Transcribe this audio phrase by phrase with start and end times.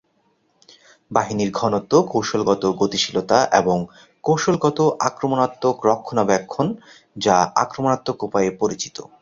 [1.11, 3.77] বাহিনীর ঘনত্ব, কৌশলগত গতিশীলতা, এবং
[4.23, 6.67] কৌশলগত আক্রমণাত্মক রক্ষণাবেক্ষণ
[7.15, 8.97] যা আক্রমণাত্মক উপায়ে পরিচিত।